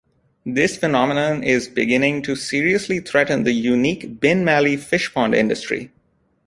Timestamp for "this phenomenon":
0.47-1.43